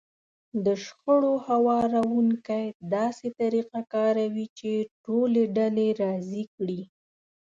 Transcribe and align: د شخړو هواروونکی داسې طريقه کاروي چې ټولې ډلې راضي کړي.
د 0.65 0.67
شخړو 0.83 1.33
هواروونکی 1.47 2.65
داسې 2.95 3.27
طريقه 3.39 3.79
کاروي 3.93 4.45
چې 4.59 4.71
ټولې 5.05 5.43
ډلې 5.57 5.87
راضي 6.01 6.43
کړي. 6.55 6.81